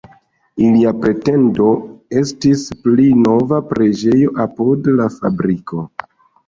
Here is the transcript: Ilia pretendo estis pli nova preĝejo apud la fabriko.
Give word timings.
Ilia 0.67 0.93
pretendo 1.03 1.67
estis 2.23 2.65
pli 2.87 3.07
nova 3.29 3.61
preĝejo 3.69 4.35
apud 4.49 4.93
la 5.01 5.11
fabriko. 5.21 5.89